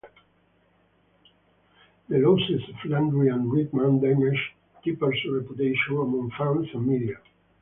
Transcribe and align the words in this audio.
The 2.09 2.17
losses 2.17 2.67
of 2.69 2.89
Landry 2.89 3.27
and 3.29 3.53
Redman 3.53 3.99
damaged 3.99 4.41
Tepper's 4.83 5.23
reputation 5.31 5.91
among 5.95 6.31
fans 6.35 6.67
and 6.73 6.87
media. 6.87 7.17